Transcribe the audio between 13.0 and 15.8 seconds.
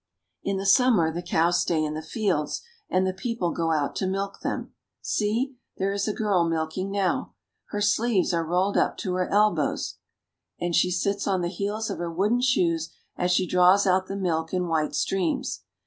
as she draws out the milk in white streams.